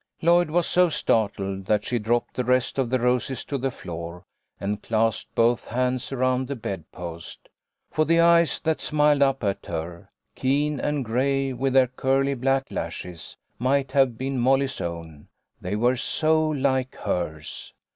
Lloyd 0.23 0.49
was 0.49 0.65
so 0.65 0.89
startled 0.89 1.67
that 1.67 1.85
she 1.85 1.99
dropped 1.99 2.33
the 2.33 2.43
rest 2.43 2.79
of 2.79 2.89
the 2.89 2.97
roses 2.97 3.45
to 3.45 3.59
the 3.59 3.69
floor 3.69 4.25
and 4.59 4.81
clasped 4.81 5.35
both 5.35 5.65
hands 5.65 6.11
around 6.11 6.47
the 6.47 6.55
bedpost. 6.55 7.49
For 7.91 8.03
the 8.03 8.19
eyes 8.19 8.59
that 8.61 8.81
smiled 8.81 9.21
up 9.21 9.43
at 9.43 9.67
her, 9.67 10.09
keen 10.33 10.79
and 10.79 11.05
gray 11.05 11.53
with 11.53 11.73
their 11.73 11.85
curly 11.85 12.33
black 12.33 12.71
lashes, 12.71 13.37
might 13.59 13.91
have 13.91 14.17
been 14.17 14.39
Molly's 14.39 14.81
own, 14.81 15.27
they 15.61 15.75
were 15.75 15.97
so 15.97 16.47
like 16.49 16.95
hers. 16.95 17.75